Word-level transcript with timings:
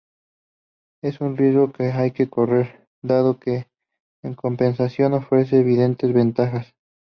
Es 1.03 1.21
un 1.21 1.37
riesgo 1.37 1.71
que 1.71 1.91
hay 1.91 2.09
que 2.09 2.27
correr 2.27 2.87
dado 3.03 3.39
que, 3.39 3.67
en 4.23 4.33
compensación, 4.33 5.13
ofrece 5.13 5.59
evidentes 5.59 6.11
ventajas. 6.11 6.73